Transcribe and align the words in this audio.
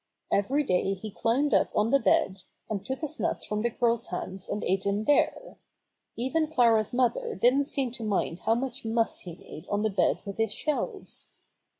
Every 0.33 0.63
day 0.63 0.95
he 0.95 1.11
climbed 1.11 1.53
up 1.53 1.69
on 1.75 1.91
the 1.91 1.99
bed, 1.99 2.41
and 2.71 2.83
took 2.83 3.01
his 3.01 3.19
nuts 3.19 3.45
from 3.45 3.61
the 3.61 3.69
girl's 3.69 4.07
hands 4.07 4.49
and 4.49 4.63
ate 4.63 4.81
them 4.83 5.03
there. 5.03 5.57
Even 6.15 6.47
Clara's 6.47 6.91
mother 6.91 7.37
46 7.39 7.39
Bobby 7.39 7.39
Gray 7.39 7.63
Squirrel's 7.63 7.67
Adventures 7.67 7.67
didn't 7.67 7.69
seem 7.69 7.91
to 7.91 8.09
mind 8.09 8.39
how 8.39 8.55
much 8.55 8.83
muss 8.83 9.19
he 9.19 9.35
made 9.35 9.67
on 9.69 9.83
the 9.83 9.91
bed 9.91 10.17
with 10.25 10.37
his 10.37 10.51
shells. 10.51 11.29